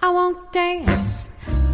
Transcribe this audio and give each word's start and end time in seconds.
I 0.00 0.10
won't 0.10 0.52
dance. 0.52 1.28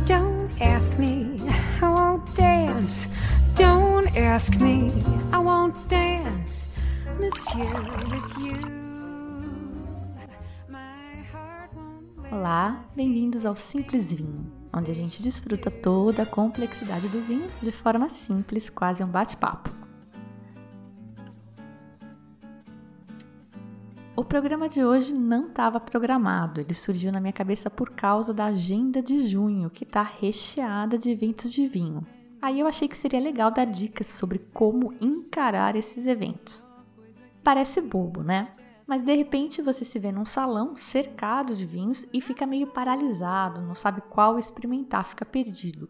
Don't 0.07 0.49
ask 0.59 0.99
me. 0.99 1.37
I 1.83 1.89
won't 1.89 2.35
dance. 2.35 3.09
Don't 3.55 4.17
ask 4.17 4.57
me. 4.61 4.91
I 5.31 5.39
won't 5.39 5.77
dance. 5.89 6.71
Monsieur, 7.21 7.67
with 8.11 8.39
you. 8.41 8.85
Olá, 12.33 12.83
bem-vindos 12.97 13.45
ao 13.45 13.55
Simples 13.55 14.11
Vinho, 14.11 14.51
onde 14.75 14.91
a 14.91 14.95
gente 14.95 15.23
desfruta 15.23 15.71
toda 15.71 16.23
a 16.23 16.27
complexidade 16.27 17.09
do 17.09 17.21
vinho 17.21 17.51
de 17.61 17.71
forma 17.71 18.09
simples, 18.09 18.71
quase 18.71 19.05
um 19.05 19.07
bate-papo. 19.07 19.84
Programa 24.35 24.69
de 24.69 24.85
hoje 24.85 25.15
não 25.15 25.47
estava 25.47 25.79
programado, 25.79 26.61
ele 26.61 26.75
surgiu 26.75 27.13
na 27.13 27.21
minha 27.21 27.33
cabeça 27.33 27.71
por 27.71 27.91
causa 27.91 28.35
da 28.35 28.47
agenda 28.47 29.01
de 29.01 29.29
junho, 29.29 29.71
que 29.71 29.85
está 29.85 30.03
recheada 30.03 30.99
de 30.99 31.09
eventos 31.09 31.53
de 31.53 31.69
vinho. 31.69 32.05
Aí 32.43 32.59
eu 32.59 32.67
achei 32.67 32.89
que 32.89 32.97
seria 32.97 33.21
legal 33.21 33.53
dar 33.53 33.65
dicas 33.65 34.09
sobre 34.09 34.41
como 34.53 34.93
encarar 35.01 35.77
esses 35.77 36.05
eventos. 36.09 36.65
Parece 37.45 37.81
bobo, 37.81 38.25
né? 38.25 38.53
Mas 38.85 39.05
de 39.05 39.15
repente 39.15 39.63
você 39.63 39.85
se 39.85 40.01
vê 40.01 40.11
num 40.11 40.27
salão 40.27 40.77
cercado 40.77 41.55
de 41.55 41.65
vinhos 41.65 42.05
e 42.13 42.21
fica 42.21 42.45
meio 42.45 42.67
paralisado, 42.67 43.61
não 43.61 43.77
sabe 43.77 44.01
qual 44.11 44.37
experimentar, 44.37 45.05
fica 45.05 45.25
perdido. 45.25 45.89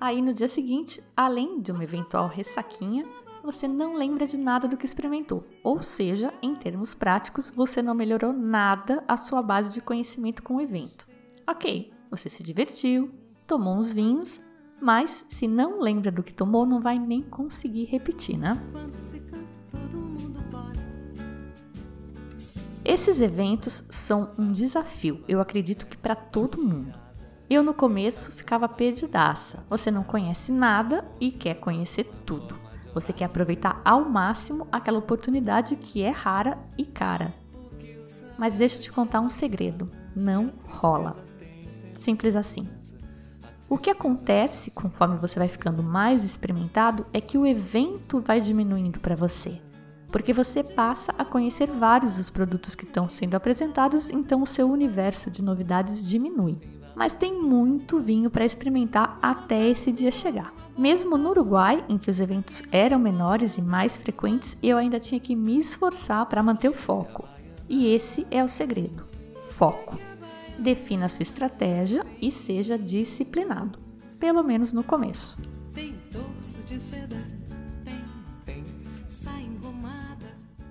Aí 0.00 0.22
no 0.22 0.32
dia 0.32 0.46
seguinte, 0.46 1.02
além 1.16 1.60
de 1.60 1.72
uma 1.72 1.82
eventual 1.82 2.28
ressaquinha, 2.28 3.04
você 3.44 3.68
não 3.68 3.94
lembra 3.94 4.26
de 4.26 4.38
nada 4.38 4.66
do 4.66 4.76
que 4.76 4.86
experimentou. 4.86 5.46
Ou 5.62 5.82
seja, 5.82 6.32
em 6.42 6.54
termos 6.54 6.94
práticos, 6.94 7.50
você 7.50 7.82
não 7.82 7.94
melhorou 7.94 8.32
nada 8.32 9.04
a 9.06 9.18
sua 9.18 9.42
base 9.42 9.70
de 9.70 9.82
conhecimento 9.82 10.42
com 10.42 10.56
o 10.56 10.60
evento. 10.62 11.06
Ok, 11.46 11.92
você 12.10 12.30
se 12.30 12.42
divertiu, 12.42 13.10
tomou 13.46 13.76
uns 13.76 13.92
vinhos, 13.92 14.40
mas 14.80 15.26
se 15.28 15.46
não 15.46 15.78
lembra 15.78 16.10
do 16.10 16.22
que 16.22 16.32
tomou, 16.32 16.64
não 16.64 16.80
vai 16.80 16.98
nem 16.98 17.22
conseguir 17.22 17.84
repetir, 17.84 18.38
né? 18.38 18.58
Esses 22.82 23.20
eventos 23.20 23.84
são 23.90 24.30
um 24.38 24.48
desafio, 24.48 25.22
eu 25.28 25.40
acredito 25.40 25.86
que 25.86 25.96
para 25.96 26.14
todo 26.14 26.62
mundo. 26.62 26.98
Eu 27.48 27.62
no 27.62 27.74
começo 27.74 28.32
ficava 28.32 28.66
perdidaça. 28.66 29.62
Você 29.68 29.90
não 29.90 30.02
conhece 30.02 30.50
nada 30.50 31.06
e 31.20 31.30
quer 31.30 31.54
conhecer 31.60 32.04
tudo. 32.24 32.63
Você 32.94 33.12
quer 33.12 33.24
aproveitar 33.24 33.82
ao 33.84 34.08
máximo 34.08 34.68
aquela 34.70 34.98
oportunidade 34.98 35.74
que 35.74 36.02
é 36.02 36.10
rara 36.10 36.56
e 36.78 36.84
cara. 36.84 37.34
Mas 38.38 38.54
deixa 38.54 38.78
eu 38.78 38.82
te 38.82 38.92
contar 38.92 39.20
um 39.20 39.28
segredo: 39.28 39.90
não 40.14 40.52
rola. 40.68 41.16
Simples 41.92 42.36
assim. 42.36 42.68
O 43.68 43.76
que 43.76 43.90
acontece 43.90 44.70
conforme 44.70 45.16
você 45.16 45.38
vai 45.38 45.48
ficando 45.48 45.82
mais 45.82 46.22
experimentado 46.22 47.04
é 47.12 47.20
que 47.20 47.36
o 47.36 47.46
evento 47.46 48.20
vai 48.20 48.40
diminuindo 48.40 49.00
para 49.00 49.16
você, 49.16 49.60
porque 50.12 50.32
você 50.32 50.62
passa 50.62 51.12
a 51.18 51.24
conhecer 51.24 51.66
vários 51.66 52.16
dos 52.16 52.30
produtos 52.30 52.74
que 52.74 52.84
estão 52.84 53.08
sendo 53.08 53.34
apresentados, 53.34 54.10
então 54.10 54.42
o 54.42 54.46
seu 54.46 54.70
universo 54.70 55.30
de 55.30 55.42
novidades 55.42 56.06
diminui. 56.06 56.58
Mas 56.94 57.14
tem 57.14 57.42
muito 57.42 57.98
vinho 57.98 58.30
para 58.30 58.44
experimentar 58.44 59.18
até 59.20 59.66
esse 59.66 59.90
dia 59.90 60.12
chegar. 60.12 60.63
Mesmo 60.76 61.16
no 61.16 61.30
Uruguai, 61.30 61.84
em 61.88 61.96
que 61.96 62.10
os 62.10 62.18
eventos 62.18 62.60
eram 62.72 62.98
menores 62.98 63.56
e 63.56 63.62
mais 63.62 63.96
frequentes, 63.96 64.56
eu 64.60 64.76
ainda 64.76 64.98
tinha 64.98 65.20
que 65.20 65.36
me 65.36 65.56
esforçar 65.56 66.26
para 66.26 66.42
manter 66.42 66.68
o 66.68 66.74
foco. 66.74 67.28
E 67.68 67.86
esse 67.86 68.26
é 68.28 68.42
o 68.42 68.48
segredo: 68.48 69.06
foco. 69.50 69.96
Defina 70.58 71.06
a 71.06 71.08
sua 71.08 71.22
estratégia 71.22 72.04
e 72.20 72.30
seja 72.30 72.76
disciplinado, 72.76 73.78
pelo 74.18 74.42
menos 74.42 74.72
no 74.72 74.82
começo. 74.82 75.38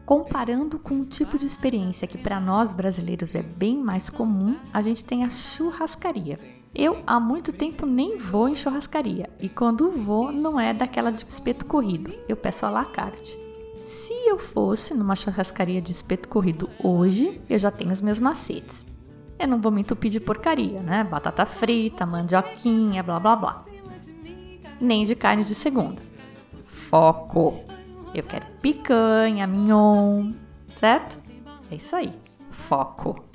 Comparando 0.05 0.77
com 0.79 0.99
o 0.99 1.05
tipo 1.05 1.37
de 1.37 1.45
experiência 1.45 2.07
que 2.07 2.17
para 2.17 2.41
nós 2.41 2.73
brasileiros 2.73 3.35
é 3.35 3.41
bem 3.41 3.77
mais 3.77 4.09
comum, 4.09 4.57
a 4.73 4.81
gente 4.81 5.03
tem 5.03 5.23
a 5.23 5.29
churrascaria. 5.29 6.37
Eu 6.75 7.03
há 7.05 7.19
muito 7.19 7.53
tempo 7.53 7.85
nem 7.85 8.17
vou 8.17 8.49
em 8.49 8.55
churrascaria 8.55 9.29
e 9.39 9.47
quando 9.47 9.91
vou 9.91 10.31
não 10.31 10.59
é 10.59 10.73
daquela 10.73 11.11
de 11.11 11.23
espeto 11.23 11.65
corrido, 11.67 12.11
eu 12.27 12.35
peço 12.35 12.65
à 12.65 12.69
la 12.71 12.83
carte. 12.83 13.37
Se 13.83 14.13
eu 14.27 14.39
fosse 14.39 14.93
numa 14.95 15.15
churrascaria 15.15 15.79
de 15.79 15.91
espeto 15.91 16.27
corrido 16.27 16.67
hoje, 16.83 17.39
eu 17.47 17.59
já 17.59 17.69
tenho 17.69 17.91
os 17.91 18.01
meus 18.01 18.19
macetes. 18.19 18.87
Eu 19.37 19.47
não 19.47 19.61
vou 19.61 19.71
me 19.71 19.81
entupir 19.81 20.09
de 20.09 20.19
porcaria, 20.19 20.81
né? 20.81 21.03
Batata 21.03 21.45
frita, 21.45 22.07
mandioquinha, 22.07 23.03
blá 23.03 23.19
blá 23.19 23.35
blá. 23.35 23.65
Nem 24.81 25.05
de 25.05 25.15
carne 25.15 25.43
de 25.43 25.53
segunda. 25.53 26.01
Foco! 26.61 27.59
Eu 28.15 28.23
quero 28.23 28.45
picanha, 28.61 29.45
mignon, 29.45 30.31
certo? 30.75 31.21
É 31.69 31.75
isso 31.75 31.95
aí. 31.95 32.13
Foco! 32.49 33.32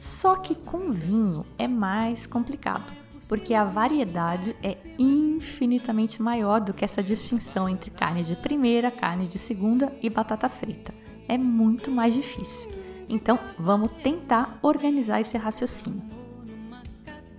Só 0.00 0.34
que 0.34 0.54
com 0.54 0.90
vinho 0.90 1.44
é 1.58 1.68
mais 1.68 2.26
complicado, 2.26 2.90
porque 3.28 3.52
a 3.52 3.64
variedade 3.64 4.56
é 4.62 4.74
infinitamente 4.98 6.22
maior 6.22 6.58
do 6.58 6.72
que 6.72 6.86
essa 6.86 7.02
distinção 7.02 7.68
entre 7.68 7.90
carne 7.90 8.24
de 8.24 8.34
primeira, 8.34 8.90
carne 8.90 9.26
de 9.26 9.38
segunda 9.38 9.94
e 10.00 10.08
batata 10.08 10.48
frita. 10.48 10.94
É 11.28 11.36
muito 11.36 11.90
mais 11.90 12.14
difícil. 12.14 12.70
Então, 13.10 13.38
vamos 13.58 13.90
tentar 14.02 14.58
organizar 14.62 15.20
esse 15.20 15.36
raciocínio. 15.36 16.00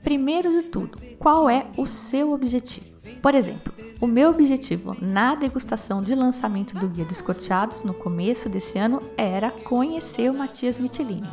Primeiro 0.03 0.51
de 0.51 0.61
tudo, 0.61 0.99
qual 1.17 1.49
é 1.49 1.65
o 1.75 1.87
seu 1.87 2.31
objetivo? 2.31 2.85
Por 3.23 3.33
exemplo, 3.33 3.73
o 3.99 4.05
meu 4.05 4.29
objetivo 4.29 4.95
na 5.01 5.33
degustação 5.33 6.03
de 6.03 6.13
lançamento 6.13 6.77
do 6.77 6.87
Guia 6.87 7.05
dos 7.05 7.21
Coteados 7.21 7.83
no 7.83 7.95
começo 7.95 8.47
desse 8.47 8.77
ano 8.77 9.01
era 9.17 9.49
conhecer 9.49 10.29
o 10.29 10.33
Matias 10.35 10.77
Michelini. 10.77 11.27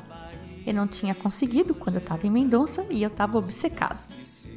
Eu 0.69 0.75
não 0.75 0.87
tinha 0.87 1.15
conseguido 1.15 1.75
quando 1.75 1.95
eu 1.95 2.03
estava 2.03 2.27
em 2.27 2.31
Mendonça 2.31 2.85
e 2.91 3.03
eu 3.03 3.09
estava 3.09 3.39
obcecado. 3.39 3.99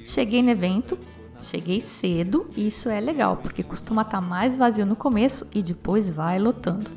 Cheguei 0.06 0.44
no 0.44 0.50
evento, 0.50 0.98
cheguei 1.42 1.80
cedo 1.80 2.48
e 2.54 2.68
isso 2.68 2.90
é 2.90 3.00
legal 3.00 3.38
porque 3.38 3.64
costuma 3.64 4.02
estar 4.02 4.20
mais 4.20 4.58
vazio 4.58 4.86
no 4.86 4.98
começo 4.98 5.48
e 5.54 5.64
depois 5.64 6.10
vai 6.10 6.38
lotando. 6.38 6.92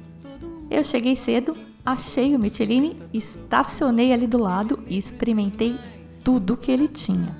Eu 0.68 0.82
cheguei 0.82 1.14
cedo, 1.14 1.56
achei 1.86 2.34
o 2.34 2.40
Michelini, 2.40 3.00
estacionei 3.12 4.12
ali 4.12 4.26
do 4.26 4.38
lado 4.38 4.82
e 4.88 4.98
experimentei 4.98 5.78
tudo 6.24 6.56
que 6.56 6.72
ele 6.72 6.88
tinha. 6.88 7.36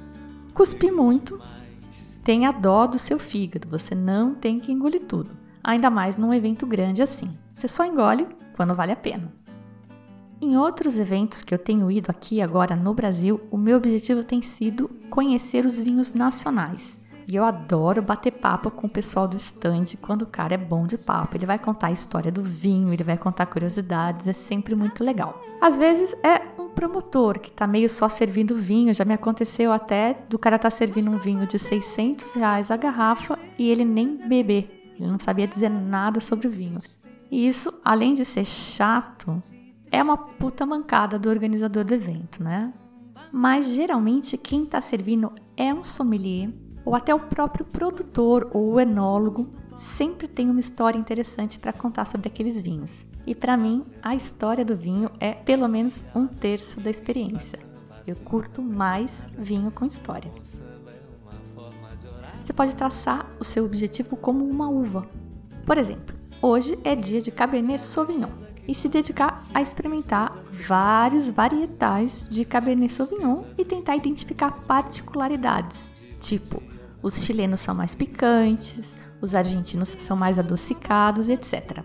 Cuspi 0.55 0.93
muito. 0.93 1.41
Tenha 2.23 2.53
dó 2.53 2.87
do 2.87 3.01
seu 3.01 3.19
fígado, 3.19 3.69
você 3.69 3.97
não 3.97 4.33
tem 4.33 4.61
que 4.61 4.71
engolir 4.71 5.03
tudo. 5.03 5.33
Ainda 5.61 5.91
mais 5.91 6.17
num 6.17 6.33
evento 6.33 6.69
grande 6.69 7.03
assim. 7.03 7.37
Você 7.53 7.67
só 7.67 7.85
engole 7.85 8.29
quando 8.55 8.77
vale 8.77 8.93
a 8.93 8.97
pena. 8.97 9.44
Em 10.41 10.56
outros 10.56 10.99
eventos 10.99 11.43
que 11.43 11.55
eu 11.55 11.59
tenho 11.59 11.91
ido 11.91 12.11
aqui 12.11 12.43
agora 12.43 12.77
no 12.77 12.93
Brasil, 12.93 13.41
o 13.50 13.56
meu 13.56 13.77
objetivo 13.77 14.22
tem 14.22 14.43
sido 14.43 14.91
conhecer 15.09 15.65
os 15.65 15.81
vinhos 15.81 16.12
nacionais. 16.12 17.03
E 17.27 17.37
eu 17.37 17.45
adoro 17.45 18.03
bater 18.03 18.33
papo 18.33 18.71
com 18.71 18.87
o 18.87 18.91
pessoal 18.91 19.27
do 19.27 19.37
stand 19.37 19.87
quando 20.03 20.23
o 20.23 20.27
cara 20.27 20.55
é 20.55 20.59
bom 20.59 20.87
de 20.87 20.99
papo. 20.99 21.37
Ele 21.37 21.47
vai 21.47 21.59
contar 21.59 21.87
a 21.87 21.93
história 21.93 22.31
do 22.31 22.43
vinho, 22.43 22.93
ele 22.93 23.03
vai 23.03 23.17
contar 23.17 23.47
curiosidades, 23.47 24.28
é 24.28 24.33
sempre 24.33 24.75
muito 24.75 25.03
legal. 25.03 25.41
Às 25.61 25.77
vezes 25.77 26.15
é 26.23 26.43
um 26.61 26.69
promotor 26.69 27.39
que 27.39 27.50
tá 27.50 27.67
meio 27.67 27.89
só 27.89 28.09
servindo 28.09 28.55
vinho, 28.55 28.93
já 28.93 29.05
me 29.05 29.15
aconteceu 29.15 29.73
até 29.73 30.19
do 30.28 30.39
cara 30.39 30.59
tá 30.59 30.69
servindo 30.69 31.11
um 31.11 31.17
vinho 31.17 31.47
de 31.47 31.59
600 31.59 32.34
reais 32.34 32.71
a 32.71 32.77
garrafa 32.77 33.39
e 33.59 33.71
ele 33.71 33.84
nem 33.84 34.28
beber, 34.28 34.93
ele 34.99 35.09
não 35.09 35.19
sabia 35.19 35.47
dizer 35.47 35.71
nada 35.71 36.21
sobre 36.21 36.47
o 36.47 36.50
vinho. 36.50 36.81
E 37.31 37.47
isso, 37.47 37.73
além 37.83 38.12
de 38.12 38.25
ser 38.25 38.44
chato, 38.44 39.43
é 39.94 40.03
uma 40.03 40.16
puta 40.16 40.66
mancada 40.66 41.20
do 41.20 41.29
organizador 41.29 41.85
do 41.85 41.94
evento, 41.94 42.43
né? 42.43 42.75
Mas 43.31 43.69
geralmente 43.69 44.37
quem 44.37 44.67
tá 44.67 44.81
servindo 44.81 45.31
é 45.56 45.73
um 45.73 45.85
sommelier 45.85 46.50
ou 46.85 46.96
até 46.96 47.14
o 47.14 47.20
próprio 47.20 47.64
produtor 47.64 48.50
ou 48.52 48.81
enólogo 48.81 49.55
sempre 49.76 50.26
tem 50.26 50.50
uma 50.50 50.58
história 50.58 50.99
interessante 50.99 51.61
para 51.61 51.73
contar 51.73 52.06
sobre 52.06 52.26
aqueles 52.26 52.61
vinhos. 52.61 53.06
E 53.25 53.37
para 53.37 53.56
mim, 53.56 53.85
a 54.02 54.17
história 54.17 54.64
do 54.64 54.75
vinho 54.75 55.08
é 55.20 55.32
pelo 55.32 55.69
menos 55.69 56.02
um 56.12 56.26
terço 56.26 56.81
da 56.81 56.91
experiência. 56.91 57.61
Eu 58.05 58.17
curto 58.17 58.61
mais 58.61 59.29
vinho 59.38 59.70
com 59.70 59.85
história. 59.85 60.31
Você 62.43 62.52
pode 62.52 62.75
traçar 62.75 63.31
o 63.38 63.44
seu 63.44 63.64
objetivo 63.64 64.17
como 64.17 64.44
uma 64.44 64.69
uva. 64.69 65.08
Por 65.64 65.79
exemplo, 65.79 66.17
hoje 66.43 66.76
é 66.82 66.96
dia 66.96 67.23
de 67.23 67.31
Cabernet 67.31 67.81
Sauvignon 67.81 68.54
e 68.66 68.75
se 68.75 68.88
dedicar 68.88 69.37
a 69.52 69.61
experimentar 69.61 70.32
vários 70.66 71.28
varietais 71.28 72.26
de 72.31 72.44
Cabernet 72.44 72.93
Sauvignon 72.93 73.44
e 73.58 73.64
tentar 73.64 73.96
identificar 73.96 74.52
particularidades, 74.66 75.93
tipo 76.19 76.62
os 77.05 77.22
chilenos 77.22 77.61
são 77.61 77.75
mais 77.75 77.94
picantes, 77.94 78.96
os 79.20 79.34
argentinos 79.34 79.90
são 79.99 80.16
mais 80.16 80.38
adocicados, 80.38 81.28
etc. 81.28 81.84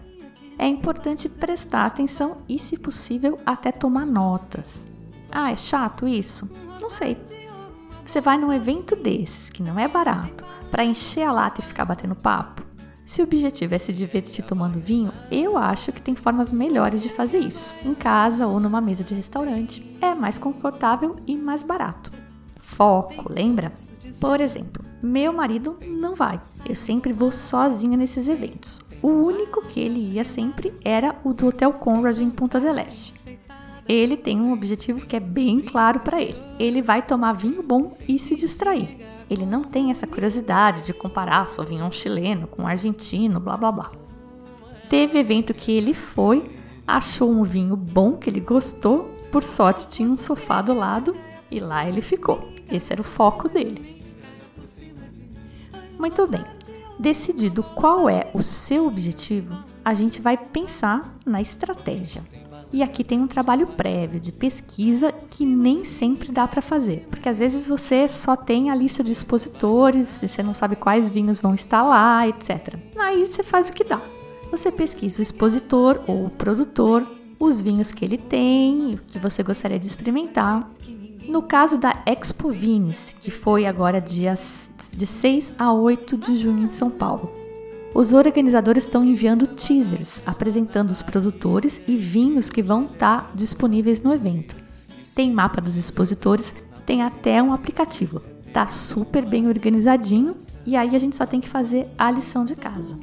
É 0.57 0.65
importante 0.65 1.27
prestar 1.27 1.85
atenção 1.85 2.37
e, 2.47 2.57
se 2.57 2.77
possível, 2.77 3.37
até 3.45 3.69
tomar 3.69 4.05
notas. 4.05 4.87
Ah, 5.29 5.51
é 5.51 5.57
chato 5.57 6.07
isso? 6.07 6.49
Não 6.81 6.89
sei. 6.89 7.17
Você 8.05 8.21
vai 8.21 8.37
num 8.37 8.51
evento 8.53 8.95
desses, 8.95 9.49
que 9.49 9.61
não 9.61 9.77
é 9.77 9.89
barato, 9.89 10.45
para 10.71 10.85
encher 10.85 11.23
a 11.23 11.33
lata 11.33 11.59
e 11.59 11.65
ficar 11.65 11.83
batendo 11.83 12.15
papo? 12.15 12.69
Se 13.09 13.21
o 13.21 13.23
objetivo 13.23 13.73
é 13.73 13.79
se 13.79 13.91
divertir 13.91 14.45
tomando 14.45 14.79
vinho, 14.79 15.11
eu 15.31 15.57
acho 15.57 15.91
que 15.91 16.00
tem 16.00 16.13
formas 16.13 16.53
melhores 16.53 17.01
de 17.01 17.09
fazer 17.09 17.39
isso, 17.39 17.73
em 17.83 17.95
casa 17.95 18.45
ou 18.45 18.59
numa 18.59 18.79
mesa 18.79 19.03
de 19.03 19.15
restaurante. 19.15 19.83
É 20.00 20.13
mais 20.13 20.38
confortável 20.38 21.15
e 21.25 21.35
mais 21.35 21.63
barato. 21.63 22.11
Foco, 22.57 23.25
lembra? 23.33 23.73
Por 24.21 24.39
exemplo, 24.39 24.85
meu 25.01 25.33
marido 25.33 25.79
não 25.81 26.13
vai. 26.13 26.39
Eu 26.63 26.75
sempre 26.75 27.11
vou 27.11 27.31
sozinha 27.31 27.97
nesses 27.97 28.27
eventos. 28.27 28.79
O 29.01 29.07
único 29.07 29.65
que 29.65 29.79
ele 29.79 30.13
ia 30.13 30.23
sempre 30.23 30.71
era 30.85 31.15
o 31.23 31.33
do 31.33 31.47
Hotel 31.47 31.73
Conrad 31.73 32.21
em 32.21 32.29
Punta 32.29 32.59
del 32.59 32.77
Este. 32.77 33.15
Ele 33.88 34.15
tem 34.15 34.39
um 34.39 34.53
objetivo 34.53 35.03
que 35.03 35.15
é 35.15 35.19
bem 35.19 35.61
claro 35.61 36.01
para 36.01 36.21
ele. 36.21 36.39
Ele 36.59 36.79
vai 36.79 37.01
tomar 37.01 37.33
vinho 37.33 37.63
bom 37.63 37.97
e 38.07 38.19
se 38.19 38.35
distrair. 38.35 39.08
Ele 39.29 39.45
não 39.45 39.61
tem 39.61 39.91
essa 39.91 40.07
curiosidade 40.07 40.81
de 40.81 40.93
comparar 40.93 41.49
Sauvignon 41.49 41.91
chileno 41.91 42.47
com 42.47 42.65
argentino, 42.65 43.39
blá 43.39 43.55
blá 43.55 43.71
blá. 43.71 43.91
Teve 44.89 45.19
evento 45.19 45.53
que 45.53 45.71
ele 45.71 45.93
foi, 45.93 46.43
achou 46.87 47.29
um 47.31 47.43
vinho 47.43 47.75
bom 47.75 48.17
que 48.17 48.29
ele 48.29 48.39
gostou, 48.39 49.13
por 49.31 49.43
sorte 49.43 49.87
tinha 49.87 50.09
um 50.09 50.17
sofá 50.17 50.61
do 50.61 50.73
lado 50.73 51.15
e 51.51 51.59
lá 51.59 51.87
ele 51.87 52.01
ficou. 52.01 52.49
Esse 52.71 52.91
era 52.93 53.01
o 53.01 53.05
foco 53.05 53.47
dele. 53.47 54.01
Muito 55.99 56.25
bem. 56.27 56.43
Decidido 56.97 57.61
qual 57.61 58.09
é 58.09 58.29
o 58.33 58.41
seu 58.41 58.87
objetivo, 58.87 59.55
a 59.85 59.93
gente 59.93 60.21
vai 60.21 60.37
pensar 60.37 61.15
na 61.25 61.41
estratégia. 61.41 62.23
E 62.71 62.83
aqui 62.83 63.04
tem 63.04 63.19
um 63.19 63.27
trabalho 63.27 63.66
prévio 63.66 64.19
de 64.19 64.31
pesquisa 64.31 65.12
que 65.12 65.44
nem 65.45 65.83
sempre 65.83 66.31
dá 66.31 66.48
para 66.48 66.62
fazer, 66.62 67.07
porque 67.10 67.27
às 67.27 67.38
vezes 67.38 67.66
você 67.66 68.07
só 68.07 68.36
tem 68.36 68.69
a 68.69 68.75
lista 68.75 69.04
de 69.04 69.12
expositores, 69.12 70.21
você 70.21 70.44
não 70.44 70.54
sabe 70.54 70.75
quais 70.75 71.10
vinhos 71.10 71.39
vão 71.39 71.56
estar 71.56 71.81
lá, 71.81 72.27
etc. 72.27 72.75
Aí 72.98 73.25
você 73.25 73.42
faz 73.42 73.69
o 73.69 73.74
que 73.74 73.83
dá. 73.83 74.00
Você 74.51 74.71
pesquisa 74.71 75.19
o 75.19 75.24
expositor 75.24 76.01
ou 76.06 76.25
o 76.25 76.30
produtor, 76.30 77.07
os 77.39 77.60
vinhos 77.60 77.92
que 77.92 78.06
ele 78.06 78.18
tem, 78.18 78.95
o 78.95 78.98
que 78.98 79.18
você 79.18 79.42
gostaria 79.42 79.80
de 79.80 79.88
experimentar. 79.88 80.69
No 81.27 81.42
caso 81.42 81.77
da 81.77 82.04
Expo 82.06 82.50
Vines, 82.50 83.16
que 83.19 83.31
foi 83.31 83.66
agora 83.66 84.01
dias 84.01 84.69
de 84.92 85.06
6 85.06 85.54
a 85.57 85.71
8 85.71 86.18
de 86.18 86.36
junho 86.36 86.66
em 86.66 86.69
São 86.69 86.89
Paulo, 86.89 87.31
os 87.94 88.13
organizadores 88.13 88.83
estão 88.83 89.03
enviando 89.03 89.47
teasers 89.47 90.21
apresentando 90.25 90.91
os 90.91 91.01
produtores 91.01 91.81
e 91.88 91.97
vinhos 91.97 92.50
que 92.50 92.62
vão 92.62 92.83
estar 92.83 93.24
tá 93.24 93.31
disponíveis 93.33 94.01
no 94.01 94.13
evento. 94.13 94.56
Tem 95.15 95.31
mapa 95.31 95.59
dos 95.59 95.75
expositores, 95.75 96.53
tem 96.86 97.01
até 97.01 97.41
um 97.41 97.51
aplicativo. 97.51 98.21
Tá 98.53 98.68
super 98.68 99.25
bem 99.25 99.47
organizadinho 99.47 100.36
e 100.65 100.75
aí 100.75 100.95
a 100.95 101.00
gente 101.00 101.15
só 101.15 101.25
tem 101.25 101.41
que 101.41 101.50
fazer 101.50 101.88
a 101.97 102.09
lição 102.12 102.45
de 102.45 102.56
casa. 102.56 102.97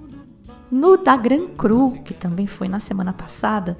No 0.70 0.96
da 0.96 1.16
Gran 1.16 1.48
Cru, 1.48 2.00
que 2.04 2.14
também 2.14 2.46
foi 2.46 2.68
na 2.68 2.80
semana 2.80 3.12
passada, 3.12 3.76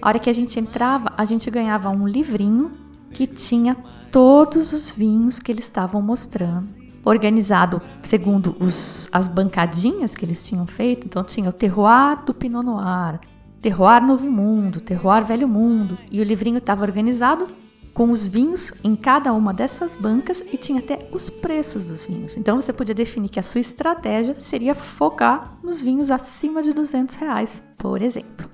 a 0.00 0.08
hora 0.08 0.18
que 0.18 0.30
a 0.30 0.32
gente 0.32 0.58
entrava, 0.58 1.12
a 1.16 1.24
gente 1.24 1.50
ganhava 1.50 1.90
um 1.90 2.06
livrinho 2.06 2.72
que 3.12 3.26
tinha 3.26 3.76
todos 4.10 4.72
os 4.72 4.90
vinhos 4.90 5.38
que 5.38 5.50
eles 5.50 5.64
estavam 5.64 6.00
mostrando 6.00 6.79
organizado 7.04 7.80
segundo 8.02 8.56
os, 8.60 9.08
as 9.12 9.28
bancadinhas 9.28 10.14
que 10.14 10.24
eles 10.24 10.46
tinham 10.46 10.66
feito. 10.66 11.06
Então 11.06 11.22
tinha 11.24 11.48
o 11.48 11.52
Terroir 11.52 12.24
do 12.24 12.34
Pinot 12.34 12.64
Noir, 12.64 13.20
Terroir 13.60 14.04
Novo 14.04 14.30
Mundo, 14.30 14.80
Terroir 14.80 15.24
Velho 15.24 15.48
Mundo. 15.48 15.98
E 16.10 16.20
o 16.20 16.24
livrinho 16.24 16.58
estava 16.58 16.84
organizado 16.84 17.46
com 17.92 18.10
os 18.10 18.26
vinhos 18.26 18.72
em 18.84 18.94
cada 18.94 19.32
uma 19.32 19.52
dessas 19.52 19.96
bancas 19.96 20.42
e 20.52 20.56
tinha 20.56 20.78
até 20.78 21.08
os 21.12 21.28
preços 21.28 21.84
dos 21.84 22.06
vinhos. 22.06 22.36
Então 22.36 22.60
você 22.60 22.72
podia 22.72 22.94
definir 22.94 23.28
que 23.28 23.40
a 23.40 23.42
sua 23.42 23.60
estratégia 23.60 24.34
seria 24.40 24.74
focar 24.74 25.58
nos 25.62 25.80
vinhos 25.80 26.10
acima 26.10 26.62
de 26.62 26.72
200 26.72 27.16
reais, 27.16 27.62
por 27.76 28.00
exemplo. 28.00 28.48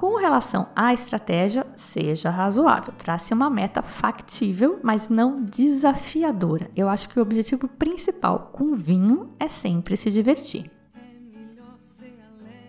Com 0.00 0.16
relação 0.16 0.66
à 0.74 0.94
estratégia, 0.94 1.66
seja 1.76 2.30
razoável, 2.30 2.90
trace 2.96 3.34
uma 3.34 3.50
meta 3.50 3.82
factível, 3.82 4.80
mas 4.82 5.10
não 5.10 5.42
desafiadora. 5.42 6.70
Eu 6.74 6.88
acho 6.88 7.06
que 7.06 7.18
o 7.18 7.22
objetivo 7.22 7.68
principal 7.68 8.48
com 8.50 8.72
vinho 8.72 9.28
é 9.38 9.46
sempre 9.46 9.98
se 9.98 10.10
divertir. 10.10 10.70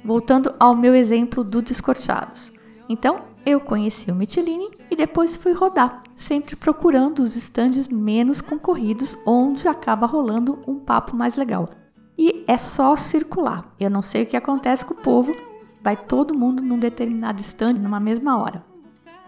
Voltando 0.03 0.53
ao 0.59 0.75
meu 0.75 0.93
exemplo 0.93 1.41
do 1.41 1.61
Descorchados. 1.61 2.51
Então, 2.89 3.19
eu 3.45 3.61
conheci 3.61 4.11
o 4.11 4.15
Michelin 4.15 4.69
e 4.89 4.95
depois 4.97 5.37
fui 5.37 5.53
rodar, 5.53 6.03
sempre 6.17 6.57
procurando 6.57 7.19
os 7.19 7.37
estandes 7.37 7.87
menos 7.87 8.41
concorridos, 8.41 9.17
onde 9.25 9.69
acaba 9.69 10.05
rolando 10.05 10.61
um 10.67 10.77
papo 10.77 11.15
mais 11.15 11.37
legal. 11.37 11.69
E 12.17 12.43
é 12.45 12.57
só 12.57 12.93
circular. 12.97 13.73
Eu 13.79 13.89
não 13.89 14.01
sei 14.01 14.23
o 14.23 14.25
que 14.25 14.35
acontece 14.35 14.83
com 14.83 14.93
o 14.93 14.97
povo, 14.97 15.33
vai 15.83 15.95
todo 15.95 16.37
mundo 16.37 16.61
num 16.61 16.79
determinado 16.79 17.41
stand 17.41 17.73
numa 17.73 17.99
mesma 17.99 18.37
hora. 18.37 18.63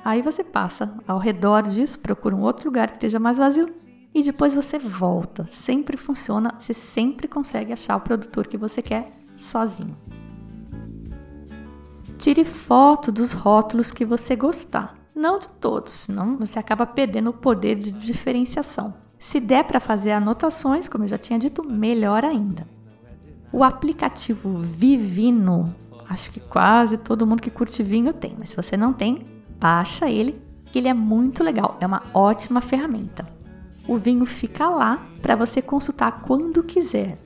Aí 0.04 0.22
você 0.22 0.44
passa 0.44 0.94
ao 1.08 1.18
redor 1.18 1.64
disso, 1.64 2.00
procura 2.00 2.36
um 2.36 2.42
outro 2.42 2.66
lugar 2.66 2.90
que 2.90 2.96
esteja 2.96 3.20
mais 3.20 3.38
vazio 3.38 3.74
e 4.14 4.22
depois 4.22 4.54
você 4.54 4.78
volta. 4.78 5.46
Sempre 5.46 5.98
funciona, 5.98 6.56
você 6.60 6.74
sempre 6.74 7.28
consegue 7.28 7.72
achar 7.72 7.96
o 7.96 8.02
produtor 8.02 8.48
que 8.48 8.58
você 8.58 8.82
quer 8.82 9.12
sozinho. 9.38 9.96
Tire 12.18 12.46
foto 12.46 13.12
dos 13.12 13.34
rótulos 13.34 13.92
que 13.92 14.06
você 14.06 14.36
gostar. 14.36 14.96
Não 15.16 15.40
de 15.40 15.48
todos, 15.48 15.94
senão 15.94 16.38
você 16.38 16.60
acaba 16.60 16.86
perdendo 16.86 17.30
o 17.30 17.34
poder 17.34 17.76
de 17.76 17.92
diferenciação. 17.92 18.94
Se 19.20 19.40
der 19.40 19.64
para 19.64 19.80
fazer 19.80 20.12
anotações, 20.12 20.90
como 20.90 21.06
eu 21.06 21.08
já 21.08 21.18
tinha 21.18 21.40
dito, 21.40 21.64
melhor 21.64 22.26
ainda. 22.26 22.68
O 23.52 23.64
aplicativo 23.64 24.58
Vivino 24.58 25.74
Acho 26.10 26.32
que 26.32 26.40
quase 26.40 26.98
todo 26.98 27.26
mundo 27.26 27.42
que 27.42 27.50
curte 27.50 27.82
vinho 27.82 28.14
tem, 28.14 28.36
mas 28.38 28.50
se 28.50 28.56
você 28.56 28.76
não 28.78 28.94
tem, 28.94 29.26
baixa 29.60 30.10
ele, 30.10 30.42
que 30.66 30.80
ele 30.80 30.88
é 30.88 30.94
muito 30.94 31.44
legal, 31.44 31.78
é 31.80 31.86
uma 31.86 32.04
ótima 32.14 32.62
ferramenta. 32.62 33.28
O 33.88 33.98
vinho 33.98 34.26
fica 34.26 34.70
lá 34.70 35.06
para 35.22 35.36
você 35.36 35.62
consultar 35.62 36.22
quando 36.22 36.64
quiser. 36.64 37.18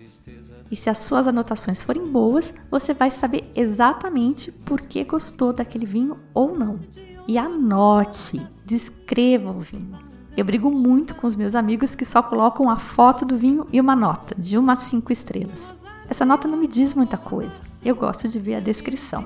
E 0.69 0.75
se 0.75 0.89
as 0.89 0.97
suas 0.97 1.27
anotações 1.27 1.81
forem 1.81 2.05
boas, 2.05 2.53
você 2.69 2.93
vai 2.93 3.09
saber 3.09 3.49
exatamente 3.55 4.51
por 4.51 4.81
que 4.81 5.03
gostou 5.03 5.53
daquele 5.53 5.85
vinho 5.85 6.17
ou 6.33 6.57
não. 6.57 6.79
E 7.27 7.37
anote, 7.37 8.45
descreva 8.65 9.51
o 9.51 9.59
vinho. 9.59 9.97
Eu 10.35 10.45
brigo 10.45 10.69
muito 10.69 11.15
com 11.15 11.25
os 11.25 11.35
meus 11.35 11.55
amigos 11.55 11.95
que 11.95 12.05
só 12.05 12.21
colocam 12.21 12.69
a 12.69 12.77
foto 12.77 13.25
do 13.25 13.37
vinho 13.37 13.65
e 13.71 13.81
uma 13.81 13.95
nota, 13.95 14.35
de 14.37 14.57
uma 14.57 14.73
a 14.73 14.75
cinco 14.75 15.11
estrelas. 15.11 15.73
Essa 16.09 16.25
nota 16.25 16.47
não 16.47 16.57
me 16.57 16.67
diz 16.67 16.93
muita 16.93 17.17
coisa. 17.17 17.61
Eu 17.83 17.95
gosto 17.95 18.27
de 18.27 18.39
ver 18.39 18.55
a 18.55 18.59
descrição. 18.59 19.25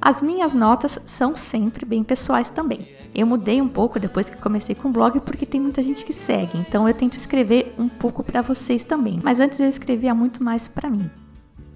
As 0.00 0.22
minhas 0.22 0.54
notas 0.54 0.98
são 1.04 1.36
sempre 1.36 1.84
bem 1.84 2.02
pessoais 2.02 2.48
também. 2.48 2.88
Eu 3.14 3.26
mudei 3.26 3.60
um 3.60 3.68
pouco 3.68 4.00
depois 4.00 4.30
que 4.30 4.36
comecei 4.36 4.74
com 4.74 4.88
o 4.88 4.92
blog 4.92 5.20
porque 5.20 5.44
tem 5.44 5.60
muita 5.60 5.82
gente 5.82 6.04
que 6.04 6.12
segue, 6.12 6.56
então 6.56 6.88
eu 6.88 6.94
tento 6.94 7.14
escrever 7.14 7.74
um 7.76 7.88
pouco 7.88 8.22
para 8.22 8.40
vocês 8.40 8.82
também. 8.82 9.20
Mas 9.22 9.40
antes 9.40 9.60
eu 9.60 9.68
escrevia 9.68 10.14
muito 10.14 10.42
mais 10.42 10.68
para 10.68 10.88
mim. 10.88 11.10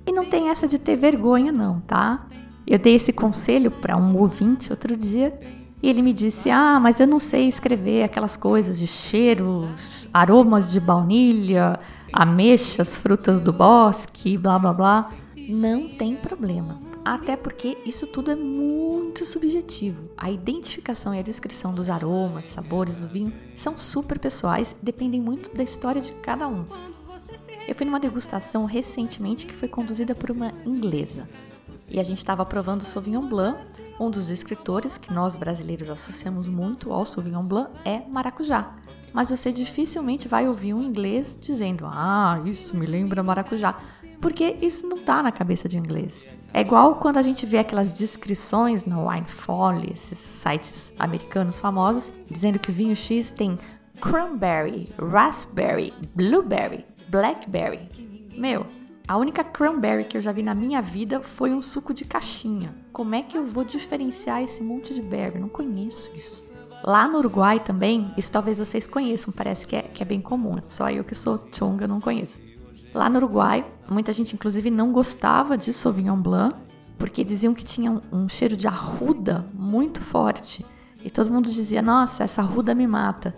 E 0.06 0.12
não 0.12 0.24
tem 0.24 0.48
essa 0.48 0.66
de 0.66 0.78
ter 0.78 0.96
vergonha 0.96 1.52
não, 1.52 1.80
tá? 1.80 2.26
Eu 2.66 2.78
dei 2.78 2.94
esse 2.94 3.12
conselho 3.12 3.70
para 3.70 3.96
um 3.96 4.16
ouvinte 4.16 4.70
outro 4.70 4.96
dia 4.96 5.38
e 5.82 5.88
ele 5.88 6.00
me 6.00 6.14
disse: 6.14 6.50
"Ah, 6.50 6.78
mas 6.80 7.00
eu 7.00 7.06
não 7.06 7.18
sei 7.18 7.46
escrever 7.46 8.04
aquelas 8.04 8.36
coisas 8.36 8.78
de 8.78 8.86
cheiros, 8.86 10.08
aromas 10.14 10.70
de 10.70 10.80
baunilha, 10.80 11.78
ameixas, 12.16 12.96
frutas 12.96 13.40
do 13.40 13.52
bosque, 13.52 14.38
blá 14.38 14.56
blá 14.56 14.72
blá, 14.72 15.10
não 15.48 15.88
tem 15.88 16.14
problema. 16.14 16.78
Até 17.04 17.36
porque 17.36 17.76
isso 17.84 18.06
tudo 18.06 18.30
é 18.30 18.36
muito 18.36 19.26
subjetivo. 19.26 20.08
A 20.16 20.30
identificação 20.30 21.12
e 21.12 21.18
a 21.18 21.22
descrição 21.22 21.74
dos 21.74 21.90
aromas, 21.90 22.46
sabores 22.46 22.96
do 22.96 23.08
vinho 23.08 23.34
são 23.56 23.76
super 23.76 24.18
pessoais 24.18 24.74
dependem 24.80 25.20
muito 25.20 25.54
da 25.54 25.62
história 25.62 26.00
de 26.00 26.12
cada 26.12 26.46
um. 26.46 26.64
Eu 27.66 27.74
fui 27.74 27.84
numa 27.84 28.00
degustação 28.00 28.64
recentemente 28.64 29.44
que 29.44 29.54
foi 29.54 29.68
conduzida 29.68 30.14
por 30.14 30.30
uma 30.30 30.52
inglesa. 30.64 31.28
E 31.90 31.98
a 31.98 32.02
gente 32.02 32.18
estava 32.18 32.46
provando 32.46 32.82
o 32.82 32.84
Sauvignon 32.84 33.28
Blanc. 33.28 33.58
Um 33.98 34.08
dos 34.08 34.30
escritores 34.30 34.96
que 34.96 35.12
nós 35.12 35.36
brasileiros 35.36 35.90
associamos 35.90 36.48
muito 36.48 36.92
ao 36.92 37.04
Sauvignon 37.04 37.44
Blanc 37.44 37.70
é 37.84 38.02
maracujá 38.08 38.76
mas 39.14 39.30
você 39.30 39.52
dificilmente 39.52 40.26
vai 40.26 40.48
ouvir 40.48 40.74
um 40.74 40.82
inglês 40.82 41.38
dizendo: 41.40 41.86
Ah, 41.86 42.36
isso 42.44 42.76
me 42.76 42.84
lembra 42.84 43.22
maracujá, 43.22 43.78
porque 44.20 44.56
isso 44.60 44.88
não 44.88 44.98
tá 44.98 45.22
na 45.22 45.30
cabeça 45.30 45.68
de 45.68 45.78
inglês. 45.78 46.28
É 46.52 46.60
igual 46.60 46.96
quando 46.96 47.18
a 47.18 47.22
gente 47.22 47.46
vê 47.46 47.58
aquelas 47.58 47.96
descrições 47.96 48.84
no 48.84 49.08
Winefolly, 49.08 49.92
esses 49.92 50.18
sites 50.18 50.92
americanos 50.98 51.60
famosos, 51.60 52.10
dizendo 52.28 52.58
que 52.58 52.70
o 52.70 52.72
vinho 52.72 52.96
X 52.96 53.30
tem 53.30 53.56
cranberry, 54.00 54.88
raspberry, 54.98 55.94
blueberry, 56.14 56.84
blackberry. 57.08 57.88
Meu, 58.36 58.66
a 59.06 59.16
única 59.16 59.44
cranberry 59.44 60.04
que 60.04 60.16
eu 60.16 60.20
já 60.20 60.32
vi 60.32 60.42
na 60.42 60.54
minha 60.54 60.82
vida 60.82 61.20
foi 61.20 61.52
um 61.52 61.62
suco 61.62 61.94
de 61.94 62.04
caixinha. 62.04 62.74
Como 62.92 63.14
é 63.14 63.22
que 63.22 63.36
eu 63.36 63.46
vou 63.46 63.62
diferenciar 63.64 64.42
esse 64.42 64.62
monte 64.62 64.94
de 64.94 65.02
berry? 65.02 65.38
Não 65.38 65.48
conheço 65.48 66.10
isso. 66.16 66.53
Lá 66.86 67.08
no 67.08 67.16
Uruguai 67.16 67.60
também, 67.60 68.12
isso 68.14 68.30
talvez 68.30 68.58
vocês 68.58 68.86
conheçam, 68.86 69.32
parece 69.32 69.66
que 69.66 69.74
é, 69.74 69.80
que 69.80 70.02
é 70.02 70.04
bem 70.06 70.20
comum, 70.20 70.58
só 70.68 70.90
eu 70.90 71.02
que 71.02 71.14
sou 71.14 71.48
chonga 71.50 71.88
não 71.88 71.98
conheço. 71.98 72.42
Lá 72.92 73.08
no 73.08 73.16
Uruguai, 73.16 73.64
muita 73.88 74.12
gente 74.12 74.34
inclusive 74.34 74.70
não 74.70 74.92
gostava 74.92 75.56
de 75.56 75.72
Sauvignon 75.72 76.20
Blanc, 76.20 76.54
porque 76.98 77.24
diziam 77.24 77.54
que 77.54 77.64
tinha 77.64 77.90
um, 77.90 78.02
um 78.12 78.28
cheiro 78.28 78.54
de 78.54 78.66
arruda 78.66 79.46
muito 79.54 80.02
forte. 80.02 80.64
E 81.02 81.08
todo 81.08 81.32
mundo 81.32 81.50
dizia, 81.50 81.80
nossa, 81.80 82.22
essa 82.22 82.42
arruda 82.42 82.74
me 82.74 82.86
mata. 82.86 83.34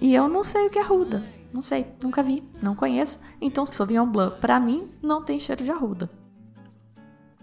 E 0.00 0.14
eu 0.14 0.26
não 0.26 0.42
sei 0.42 0.66
o 0.66 0.70
que 0.70 0.78
é 0.78 0.82
arruda, 0.82 1.22
não 1.52 1.60
sei, 1.60 1.86
nunca 2.02 2.22
vi, 2.22 2.42
não 2.62 2.74
conheço. 2.74 3.20
Então, 3.42 3.66
Sauvignon 3.66 4.06
Blanc, 4.06 4.40
para 4.40 4.58
mim, 4.58 4.90
não 5.02 5.22
tem 5.22 5.38
cheiro 5.38 5.62
de 5.62 5.70
arruda. 5.70 6.10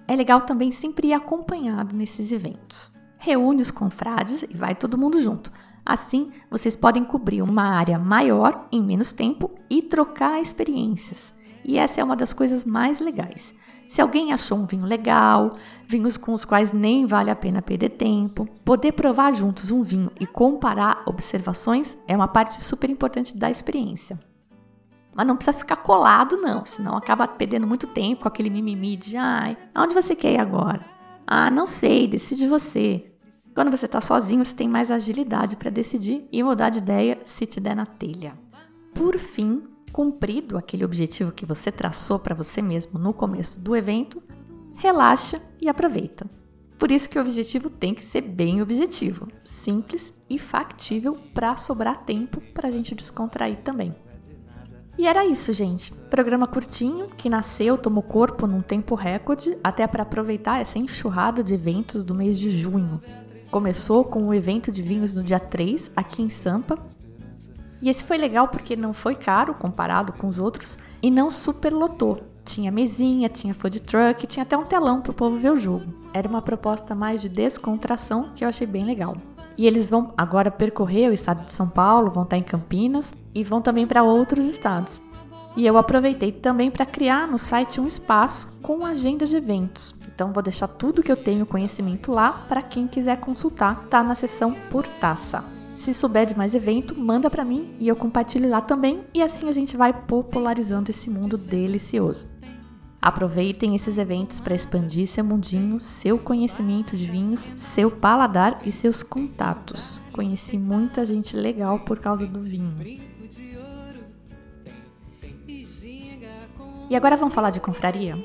É 0.08 0.16
legal 0.16 0.42
também 0.42 0.72
sempre 0.72 1.10
ir 1.10 1.14
acompanhado 1.14 1.96
nesses 1.96 2.32
eventos 2.32 2.97
reúne 3.18 3.62
os 3.62 3.72
confrades 3.72 4.44
e 4.44 4.56
vai 4.56 4.76
todo 4.76 4.98
mundo 4.98 5.22
junto. 5.22 5.52
Assim, 5.86 6.32
vocês 6.52 6.76
podem 6.76 7.04
cobrir 7.04 7.42
uma 7.42 7.64
área 7.64 7.98
maior 7.98 8.68
em 8.72 8.84
menos 8.84 9.12
tempo 9.12 9.52
e 9.70 9.82
trocar 9.82 10.42
experiências. 10.42 11.34
E 11.64 11.78
essa 11.78 12.02
é 12.02 12.04
uma 12.04 12.16
das 12.16 12.34
coisas 12.34 12.66
mais 12.66 13.00
legais. 13.00 13.54
Se 13.88 14.02
alguém 14.02 14.34
achou 14.34 14.58
um 14.58 14.66
vinho 14.66 14.86
legal, 14.86 15.52
vinhos 15.86 16.18
com 16.18 16.34
os 16.34 16.44
quais 16.44 16.74
nem 16.74 17.06
vale 17.06 17.32
a 17.32 17.36
pena 17.36 17.62
perder 17.62 17.90
tempo, 17.92 18.46
poder 18.66 18.92
provar 18.92 19.34
juntos 19.34 19.72
um 19.72 19.82
vinho 19.82 20.12
e 20.20 20.28
comparar 20.28 21.04
observações 21.06 21.98
é 22.06 22.16
uma 22.16 22.28
parte 22.28 22.62
super 22.62 22.90
importante 22.90 23.38
da 23.38 23.50
experiência. 23.50 24.20
Mas 25.16 25.26
não 25.26 25.36
precisa 25.36 25.58
ficar 25.58 25.78
colado, 25.78 26.38
não, 26.38 26.66
senão 26.66 26.96
acaba 26.98 27.28
perdendo 27.28 27.66
muito 27.66 27.88
tempo 27.88 28.24
com 28.24 28.28
aquele 28.28 28.50
mimimi 28.50 28.98
de 28.98 29.16
ai, 29.16 29.58
aonde 29.74 29.94
você 29.94 30.14
quer 30.16 30.34
ir 30.34 30.38
agora? 30.38 30.97
Ah, 31.30 31.52
não 31.52 31.68
sei, 31.68 32.08
decide 32.08 32.48
você. 32.48 33.12
Quando 33.54 33.70
você 33.70 33.86
está 33.86 34.00
sozinho, 34.00 34.46
você 34.46 34.56
tem 34.56 34.70
mais 34.70 34.90
agilidade 34.90 35.58
para 35.58 35.70
decidir 35.70 36.26
e 36.32 36.42
mudar 36.42 36.70
de 36.70 36.78
ideia 36.78 37.20
se 37.26 37.46
te 37.46 37.60
der 37.60 37.76
na 37.76 37.86
telha. 37.86 38.34
Por 38.94 39.20
fim, 39.20 39.64
cumprido 39.92 40.58
aquele 40.58 40.86
objetivo 40.86 41.34
que 41.34 41.46
você 41.46 41.70
traçou 41.70 42.18
para 42.18 42.34
você 42.34 42.62
mesmo 42.62 42.98
no 42.98 43.14
começo 43.14 43.60
do 43.60 43.76
evento, 43.76 44.24
relaxa 44.78 45.42
e 45.60 45.68
aproveita. 45.68 46.26
Por 46.80 46.92
isso 46.92 47.10
que 47.10 47.18
o 47.18 47.22
objetivo 47.22 47.70
tem 47.70 47.94
que 47.94 48.04
ser 48.04 48.22
bem 48.22 48.62
objetivo, 48.62 49.28
simples 49.40 50.14
e 50.30 50.40
factível 50.40 51.18
para 51.34 51.58
sobrar 51.58 52.06
tempo 52.06 52.40
para 52.54 52.70
a 52.70 52.72
gente 52.72 52.96
descontrair 52.96 53.58
também. 53.58 53.94
E 54.98 55.06
era 55.06 55.24
isso, 55.24 55.54
gente. 55.54 55.94
Programa 56.10 56.48
curtinho 56.48 57.08
que 57.16 57.30
nasceu, 57.30 57.78
tomou 57.78 58.02
corpo 58.02 58.48
num 58.48 58.62
tempo 58.62 58.96
recorde, 58.96 59.56
até 59.64 59.86
para 59.86 60.02
aproveitar 60.02 60.60
essa 60.60 60.80
enxurrada 60.80 61.44
de 61.44 61.54
eventos 61.54 62.04
do 62.04 62.16
mês 62.16 62.40
de 62.40 62.50
junho. 62.50 63.00
Começou 63.52 64.04
com 64.04 64.28
o 64.28 64.34
evento 64.34 64.72
de 64.72 64.82
vinhos 64.82 65.16
no 65.16 65.24
dia 65.24 65.40
3, 65.40 65.92
aqui 65.96 66.24
em 66.24 66.30
Sampa. 66.30 66.80
E 67.80 67.90
esse 67.90 68.04
foi 68.04 68.18
legal 68.18 68.48
porque 68.48 68.76
não 68.76 68.92
foi 68.92 69.14
caro 69.14 69.54
comparado 69.54 70.14
com 70.14 70.28
os 70.28 70.40
outros 70.40 70.80
e 71.00 71.12
não 71.12 71.30
superlotou. 71.30 72.24
Tinha 72.44 72.72
mesinha, 72.72 73.30
tinha 73.30 73.54
food 73.54 73.80
truck, 73.82 74.26
tinha 74.26 74.44
até 74.44 74.58
um 74.58 74.66
telão 74.66 75.02
para 75.02 75.12
o 75.12 75.16
povo 75.16 75.38
ver 75.38 75.52
o 75.52 75.60
jogo. 75.60 75.86
Era 76.12 76.28
uma 76.28 76.42
proposta 76.42 76.96
mais 76.96 77.22
de 77.22 77.30
descontração 77.30 78.32
que 78.34 78.44
eu 78.44 78.50
achei 78.50 78.66
bem 78.66 78.84
legal. 78.84 79.16
E 79.56 79.68
eles 79.68 79.90
vão 79.90 80.14
agora 80.18 80.50
percorrer 80.50 81.10
o 81.10 81.14
estado 81.14 81.46
de 81.46 81.54
São 81.54 81.68
Paulo, 81.68 82.10
vão 82.10 82.24
estar 82.24 82.38
em 82.38 82.44
Campinas 82.44 83.12
e 83.38 83.44
vão 83.44 83.62
também 83.62 83.86
para 83.86 84.02
outros 84.02 84.48
estados. 84.50 85.00
E 85.56 85.66
eu 85.66 85.78
aproveitei 85.78 86.32
também 86.32 86.72
para 86.72 86.86
criar 86.86 87.28
no 87.28 87.38
site 87.38 87.80
um 87.80 87.88
espaço 87.88 88.48
com 88.62 88.86
agenda 88.86 89.26
de 89.26 89.36
eventos. 89.36 89.96
Então 90.08 90.34
vou 90.34 90.42
deixar 90.42 90.68
tudo 90.68 91.04
que 91.04 91.12
eu 91.12 91.18
tenho 91.18 91.46
conhecimento 91.46 92.12
lá 92.12 92.32
para 92.32 92.64
quem 92.64 92.88
quiser 92.88 93.20
consultar, 93.20 93.86
tá 93.90 94.04
na 94.04 94.16
seção 94.16 94.56
por 94.72 94.88
taça. 94.88 95.44
Se 95.76 95.94
souber 95.94 96.26
de 96.26 96.36
mais 96.36 96.56
evento, 96.56 97.00
manda 97.00 97.30
para 97.30 97.46
mim 97.46 97.76
e 97.80 97.88
eu 97.88 97.96
compartilho 97.96 98.50
lá 98.50 98.60
também 98.60 99.04
e 99.14 99.22
assim 99.22 99.48
a 99.48 99.52
gente 99.52 99.78
vai 99.78 99.94
popularizando 99.94 100.90
esse 100.90 101.10
mundo 101.10 101.38
delicioso. 101.38 102.28
Aproveitem 103.00 103.76
esses 103.76 104.00
eventos 104.00 104.40
para 104.40 104.56
expandir 104.56 105.08
seu 105.08 105.24
mundinho, 105.24 105.80
seu 105.80 106.18
conhecimento 106.18 106.98
de 106.98 107.06
vinhos, 107.06 107.52
seu 107.56 107.92
paladar 107.92 108.62
e 108.66 108.72
seus 108.72 109.04
contatos. 109.04 110.02
Conheci 110.12 110.58
muita 110.58 111.06
gente 111.06 111.36
legal 111.36 111.80
por 111.80 112.00
causa 112.00 112.26
do 112.26 112.42
vinho. 112.42 112.76
E 116.90 116.96
agora 116.96 117.18
vamos 117.18 117.34
falar 117.34 117.50
de 117.50 117.60
confraria? 117.60 118.18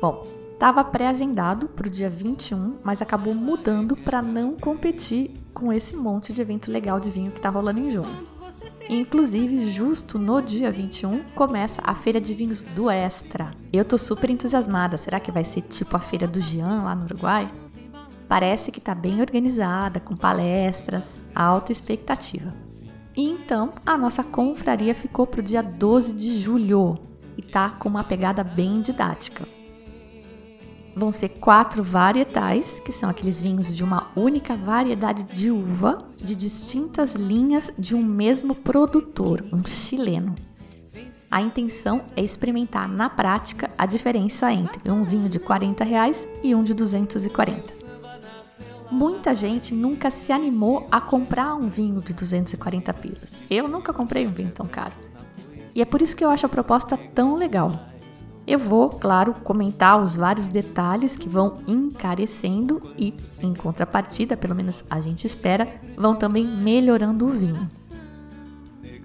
Bom, 0.00 0.26
estava 0.54 0.82
pré-agendado 0.82 1.68
para 1.68 1.86
o 1.86 1.90
dia 1.90 2.08
21, 2.08 2.78
mas 2.82 3.02
acabou 3.02 3.34
mudando 3.34 3.94
para 3.94 4.22
não 4.22 4.56
competir 4.56 5.34
com 5.52 5.70
esse 5.70 5.94
monte 5.94 6.32
de 6.32 6.40
evento 6.40 6.70
legal 6.70 6.98
de 6.98 7.10
vinho 7.10 7.30
que 7.30 7.36
está 7.36 7.50
rolando 7.50 7.80
em 7.80 7.90
junho. 7.90 8.26
Inclusive, 8.88 9.68
justo 9.68 10.18
no 10.18 10.40
dia 10.40 10.70
21, 10.70 11.22
começa 11.34 11.82
a 11.84 11.94
Feira 11.94 12.18
de 12.18 12.32
Vinhos 12.32 12.62
do 12.62 12.88
Extra. 12.88 13.50
Eu 13.70 13.84
tô 13.84 13.98
super 13.98 14.30
entusiasmada. 14.30 14.96
Será 14.96 15.20
que 15.20 15.30
vai 15.30 15.44
ser 15.44 15.60
tipo 15.60 15.94
a 15.94 16.00
Feira 16.00 16.26
do 16.26 16.40
Jean 16.40 16.84
lá 16.84 16.94
no 16.94 17.04
Uruguai? 17.04 17.52
Parece 18.26 18.72
que 18.72 18.80
tá 18.80 18.94
bem 18.94 19.20
organizada, 19.20 20.00
com 20.00 20.16
palestras, 20.16 21.22
alta 21.34 21.72
expectativa. 21.72 22.54
E 23.14 23.28
então, 23.28 23.68
a 23.84 23.98
nossa 23.98 24.24
confraria 24.24 24.94
ficou 24.94 25.26
pro 25.26 25.42
dia 25.42 25.62
12 25.62 26.14
de 26.14 26.38
julho 26.38 26.98
e 27.38 27.42
tá 27.42 27.70
com 27.70 27.88
uma 27.88 28.02
pegada 28.02 28.42
bem 28.42 28.82
didática. 28.82 29.46
Vão 30.96 31.12
ser 31.12 31.28
quatro 31.28 31.80
varietais, 31.80 32.80
que 32.80 32.90
são 32.90 33.08
aqueles 33.08 33.40
vinhos 33.40 33.74
de 33.74 33.84
uma 33.84 34.10
única 34.16 34.56
variedade 34.56 35.22
de 35.22 35.48
uva, 35.48 36.04
de 36.16 36.34
distintas 36.34 37.14
linhas 37.14 37.72
de 37.78 37.94
um 37.94 38.02
mesmo 38.02 38.52
produtor, 38.52 39.44
um 39.52 39.64
chileno. 39.64 40.34
A 41.30 41.40
intenção 41.40 42.02
é 42.16 42.22
experimentar 42.22 42.88
na 42.88 43.08
prática 43.08 43.70
a 43.78 43.86
diferença 43.86 44.52
entre 44.52 44.90
um 44.90 45.04
vinho 45.04 45.28
de 45.28 45.38
40 45.38 45.84
reais 45.84 46.26
e 46.42 46.52
um 46.54 46.64
de 46.64 46.74
240. 46.74 47.86
Muita 48.90 49.34
gente 49.34 49.74
nunca 49.74 50.10
se 50.10 50.32
animou 50.32 50.88
a 50.90 51.00
comprar 51.00 51.54
um 51.54 51.68
vinho 51.68 52.00
de 52.00 52.14
240 52.14 52.94
pilas. 52.94 53.42
Eu 53.50 53.68
nunca 53.68 53.92
comprei 53.92 54.26
um 54.26 54.32
vinho 54.32 54.50
tão 54.50 54.66
caro. 54.66 54.94
E 55.78 55.80
é 55.80 55.84
por 55.84 56.02
isso 56.02 56.16
que 56.16 56.24
eu 56.24 56.28
acho 56.28 56.44
a 56.44 56.48
proposta 56.48 56.98
tão 57.14 57.36
legal. 57.36 57.78
Eu 58.44 58.58
vou, 58.58 58.90
claro, 58.90 59.32
comentar 59.32 60.02
os 60.02 60.16
vários 60.16 60.48
detalhes 60.48 61.16
que 61.16 61.28
vão 61.28 61.54
encarecendo 61.68 62.82
e, 62.98 63.14
em 63.40 63.54
contrapartida, 63.54 64.36
pelo 64.36 64.56
menos 64.56 64.82
a 64.90 65.00
gente 65.00 65.24
espera, 65.24 65.68
vão 65.96 66.16
também 66.16 66.44
melhorando 66.44 67.28
o 67.28 67.30
vinho. 67.30 67.70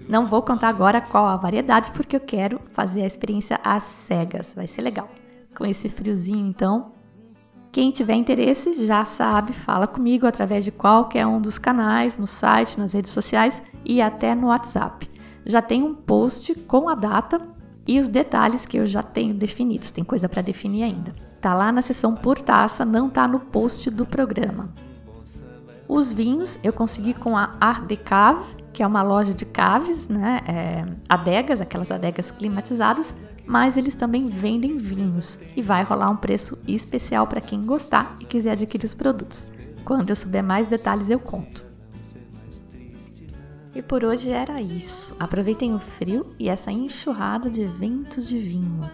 Não 0.08 0.26
vou 0.26 0.42
contar 0.42 0.66
agora 0.66 1.00
qual 1.00 1.26
a 1.26 1.36
variedade 1.36 1.92
porque 1.92 2.16
eu 2.16 2.20
quero 2.20 2.58
fazer 2.72 3.02
a 3.02 3.06
experiência 3.06 3.60
às 3.62 3.84
cegas, 3.84 4.52
vai 4.52 4.66
ser 4.66 4.82
legal. 4.82 5.08
Com 5.56 5.64
esse 5.64 5.88
friozinho, 5.88 6.44
então, 6.44 6.90
quem 7.70 7.92
tiver 7.92 8.14
interesse 8.14 8.84
já 8.84 9.04
sabe, 9.04 9.52
fala 9.52 9.86
comigo 9.86 10.26
através 10.26 10.64
de 10.64 10.72
qualquer 10.72 11.24
um 11.24 11.40
dos 11.40 11.56
canais, 11.56 12.18
no 12.18 12.26
site, 12.26 12.80
nas 12.80 12.92
redes 12.92 13.12
sociais 13.12 13.62
e 13.84 14.02
até 14.02 14.34
no 14.34 14.48
WhatsApp. 14.48 15.13
Já 15.44 15.60
tem 15.60 15.82
um 15.82 15.94
post 15.94 16.54
com 16.60 16.88
a 16.88 16.94
data 16.94 17.40
e 17.86 18.00
os 18.00 18.08
detalhes 18.08 18.64
que 18.66 18.78
eu 18.78 18.86
já 18.86 19.02
tenho 19.02 19.34
definidos. 19.34 19.90
Tem 19.90 20.02
coisa 20.02 20.28
para 20.28 20.42
definir 20.42 20.84
ainda. 20.84 21.14
Tá 21.40 21.54
lá 21.54 21.70
na 21.70 21.82
seção 21.82 22.14
por 22.14 22.40
taça, 22.40 22.84
não 22.84 23.10
tá 23.10 23.28
no 23.28 23.38
post 23.38 23.90
do 23.90 24.06
programa. 24.06 24.70
Os 25.86 26.12
vinhos 26.12 26.58
eu 26.62 26.72
consegui 26.72 27.12
com 27.12 27.36
a 27.36 27.54
Art 27.60 27.84
de 27.84 27.96
Cave, 27.96 28.56
que 28.72 28.82
é 28.82 28.86
uma 28.86 29.02
loja 29.02 29.34
de 29.34 29.44
caves, 29.44 30.08
né? 30.08 30.40
É, 30.46 30.84
adegas, 31.08 31.60
aquelas 31.60 31.90
adegas 31.90 32.30
climatizadas, 32.30 33.12
mas 33.46 33.76
eles 33.76 33.94
também 33.94 34.28
vendem 34.28 34.78
vinhos 34.78 35.38
e 35.54 35.60
vai 35.60 35.84
rolar 35.84 36.08
um 36.08 36.16
preço 36.16 36.58
especial 36.66 37.26
para 37.26 37.40
quem 37.40 37.64
gostar 37.64 38.14
e 38.20 38.24
quiser 38.24 38.52
adquirir 38.52 38.86
os 38.86 38.94
produtos. 38.94 39.52
Quando 39.84 40.08
eu 40.08 40.16
souber 40.16 40.42
mais 40.42 40.66
detalhes, 40.66 41.10
eu 41.10 41.20
conto. 41.20 41.62
E 43.74 43.82
por 43.82 44.04
hoje 44.04 44.30
era 44.30 44.60
isso. 44.60 45.16
Aproveitem 45.18 45.74
o 45.74 45.78
frio 45.78 46.24
e 46.38 46.48
essa 46.48 46.70
enxurrada 46.70 47.50
de 47.50 47.62
eventos 47.62 48.28
de 48.28 48.38
vinho. 48.38 48.88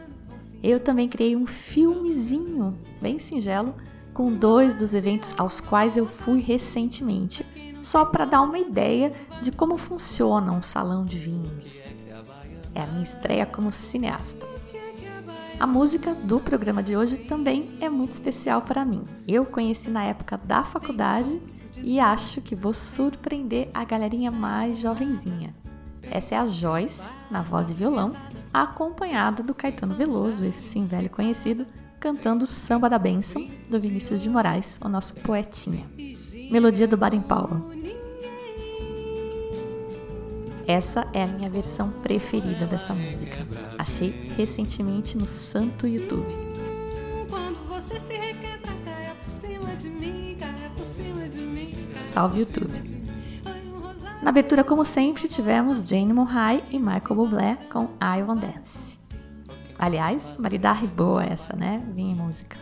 Eu 0.62 0.80
também 0.80 1.08
criei 1.08 1.36
um 1.36 1.46
filmezinho 1.46 2.78
bem 3.00 3.18
singelo 3.18 3.74
com 4.14 4.32
dois 4.32 4.74
dos 4.74 4.94
eventos 4.94 5.34
aos 5.38 5.60
quais 5.60 5.96
eu 5.96 6.06
fui 6.06 6.40
recentemente, 6.40 7.44
só 7.82 8.04
para 8.04 8.24
dar 8.24 8.42
uma 8.42 8.58
ideia 8.58 9.10
de 9.40 9.52
como 9.52 9.76
funciona 9.76 10.52
um 10.52 10.62
salão 10.62 11.04
de 11.04 11.18
vinhos. 11.18 11.82
É 12.74 12.82
a 12.82 12.86
minha 12.86 13.02
estreia 13.02 13.46
como 13.46 13.72
cineasta. 13.72 14.46
A 15.58 15.66
música 15.66 16.14
do 16.14 16.40
programa 16.40 16.82
de 16.82 16.96
hoje 16.96 17.18
também 17.18 17.76
é 17.80 17.88
muito 17.88 18.12
especial 18.12 18.62
para 18.62 18.84
mim. 18.84 19.02
Eu 19.28 19.44
conheci 19.44 19.90
na 19.90 20.04
época 20.04 20.38
da 20.38 20.64
faculdade 20.64 21.40
e 21.82 22.00
acho 22.00 22.40
que 22.40 22.56
vou 22.56 22.72
surpreender 22.72 23.68
a 23.74 23.84
galerinha 23.84 24.30
mais 24.30 24.78
jovenzinha. 24.78 25.54
Essa 26.10 26.34
é 26.34 26.38
a 26.38 26.46
Joyce, 26.46 27.08
na 27.30 27.42
voz 27.42 27.70
e 27.70 27.74
violão, 27.74 28.12
acompanhada 28.52 29.42
do 29.42 29.54
Caetano 29.54 29.94
Veloso, 29.94 30.44
esse 30.44 30.62
sim 30.62 30.86
velho 30.86 31.10
conhecido, 31.10 31.66
cantando 32.00 32.46
Samba 32.46 32.88
da 32.88 32.98
Bênção, 32.98 33.46
do 33.68 33.78
Vinícius 33.78 34.22
de 34.22 34.30
Moraes, 34.30 34.80
o 34.82 34.88
nosso 34.88 35.14
poetinha. 35.14 35.86
Melodia 36.50 36.88
do 36.88 36.96
Baden 36.96 37.20
Powell. 37.20 37.79
Essa 40.66 41.06
é 41.12 41.22
a 41.22 41.26
minha 41.26 41.50
versão 41.50 41.90
preferida 42.02 42.66
dessa 42.66 42.94
música. 42.94 43.36
Achei 43.78 44.10
recentemente 44.36 45.16
no 45.16 45.24
santo 45.24 45.86
YouTube. 45.86 46.26
Salve 52.06 52.40
YouTube! 52.40 53.00
Na 54.22 54.28
abertura, 54.28 54.62
como 54.62 54.84
sempre, 54.84 55.26
tivemos 55.28 55.80
Jane 55.80 56.12
Murray 56.12 56.62
e 56.70 56.78
Michael 56.78 57.14
Bublé 57.14 57.56
com 57.72 57.84
I 58.00 58.22
Want 58.22 58.40
Dance. 58.40 58.98
Aliás, 59.78 60.36
maridarre 60.38 60.86
boa 60.86 61.24
essa, 61.24 61.56
né? 61.56 61.82
Vinha 61.94 62.14
música. 62.14 62.58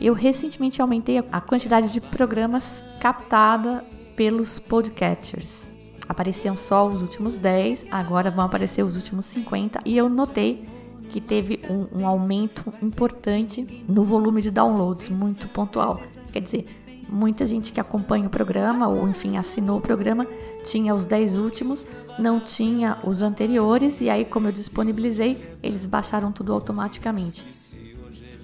Eu 0.00 0.14
recentemente 0.14 0.80
aumentei 0.80 1.18
a 1.30 1.40
quantidade 1.40 1.88
de 1.88 2.00
programas 2.00 2.82
captada 3.00 3.84
pelos 4.16 4.58
podcatchers. 4.58 5.70
Apareciam 6.08 6.56
só 6.56 6.86
os 6.86 7.02
últimos 7.02 7.36
10, 7.36 7.86
agora 7.90 8.30
vão 8.30 8.44
aparecer 8.44 8.82
os 8.82 8.96
últimos 8.96 9.26
50 9.26 9.82
e 9.84 9.96
eu 9.96 10.08
notei 10.08 10.64
que 11.10 11.20
teve 11.20 11.60
um, 11.68 12.00
um 12.00 12.06
aumento 12.06 12.72
importante 12.82 13.84
no 13.88 14.02
volume 14.02 14.40
de 14.42 14.50
downloads, 14.50 15.08
muito 15.08 15.46
pontual. 15.48 16.00
Quer 16.32 16.40
dizer, 16.40 16.66
muita 17.08 17.46
gente 17.46 17.72
que 17.72 17.80
acompanha 17.80 18.26
o 18.26 18.30
programa 18.30 18.88
ou 18.88 19.08
enfim 19.08 19.36
assinou 19.36 19.78
o 19.78 19.80
programa 19.80 20.26
tinha 20.64 20.94
os 20.94 21.04
10 21.04 21.36
últimos, 21.36 21.88
não 22.18 22.40
tinha 22.40 22.98
os 23.04 23.22
anteriores 23.22 24.00
e 24.00 24.10
aí 24.10 24.24
como 24.24 24.48
eu 24.48 24.52
disponibilizei, 24.52 25.56
eles 25.62 25.86
baixaram 25.86 26.32
tudo 26.32 26.52
automaticamente. 26.52 27.46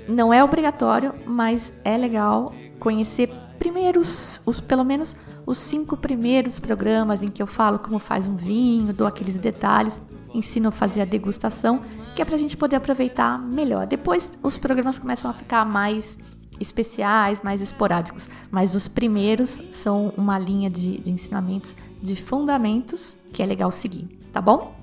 Não 0.09 0.33
é 0.33 0.43
obrigatório, 0.43 1.15
mas 1.27 1.73
é 1.85 1.97
legal 1.97 2.53
conhecer 2.79 3.31
primeiro 3.59 4.01
os, 4.01 4.41
os 4.45 4.61
pelo 4.61 4.85
menos 4.85 5.17
os 5.47 5.59
cinco 5.59 5.97
primeiros 5.97 6.59
programas 6.59 7.23
em 7.23 7.29
que 7.29 7.43
eu 7.43 7.47
falo 7.47 7.79
como 7.79 7.99
faz 7.99 8.29
um 8.29 8.37
vinho, 8.37 8.93
dou 8.93 9.07
aqueles 9.07 9.39
detalhes, 9.39 10.01
ensino 10.35 10.69
a 10.69 10.73
fazer 10.73 11.03
a 11.03 11.05
degustação, 11.05 11.81
que 12.15 12.23
é 12.23 12.25
para 12.25 12.35
a 12.35 12.39
gente 12.39 12.57
poder 12.57 12.77
aproveitar 12.77 13.39
melhor. 13.39 13.87
Depois 13.87 14.31
os 14.43 14.59
programas 14.59 14.99
começam 14.99 15.31
a 15.31 15.35
ficar 15.35 15.65
mais 15.65 16.19
especiais, 16.61 17.43
mais 17.43 17.61
esporádicos, 17.61 18.29
mas 18.51 18.75
os 18.75 18.87
primeiros 18.87 19.63
são 19.71 20.13
uma 20.17 20.39
linha 20.39 20.71
de, 20.71 20.99
de 20.99 21.11
ensinamentos 21.11 21.77
de 22.01 22.15
fundamentos 22.15 23.17
que 23.33 23.43
é 23.43 23.47
legal 23.47 23.71
seguir, 23.71 24.07
tá 24.33 24.41
bom? 24.41 24.82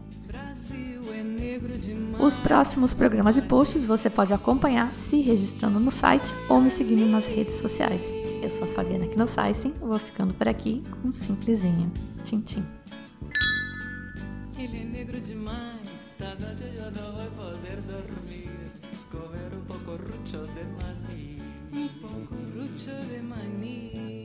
Os 2.20 2.38
próximos 2.38 2.94
programas 2.94 3.38
e 3.38 3.42
posts 3.42 3.86
você 3.86 4.10
pode 4.10 4.34
acompanhar 4.34 4.94
se 4.94 5.22
registrando 5.22 5.80
no 5.80 5.90
site 5.90 6.36
ou 6.50 6.60
me 6.60 6.70
seguindo 6.70 7.06
nas 7.06 7.26
redes 7.26 7.56
sociais. 7.56 8.14
Eu 8.44 8.50
sou 8.50 8.70
a 8.70 8.74
Fabiana 8.74 9.08
Knossaisen, 9.08 9.74
vou 9.80 9.98
ficando 9.98 10.34
por 10.34 10.46
aqui 10.46 10.84
com 10.92 11.08
um 11.08 11.12
simplesinho. 11.14 11.90
Tchim, 12.22 12.42
tchim. 12.42 12.66
Ele 14.58 14.82
é 14.82 14.84
negro 14.84 15.22
demais, 15.22 15.80
noite 16.20 16.64
eu 16.76 16.92
não 16.92 17.14
vou 17.16 17.52
poder 17.52 17.78
dormir, 17.84 18.50
comer 19.10 19.54
um 19.56 19.64
pouco 19.64 19.92
rucho 19.92 20.44
de 20.54 20.64
mania. 20.76 21.40
Un 21.72 21.88
poco 22.02 22.36
rucho 22.54 23.08
de 23.08 23.22
mañana. 23.22 24.19